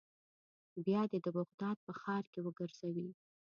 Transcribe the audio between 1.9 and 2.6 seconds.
ښار کې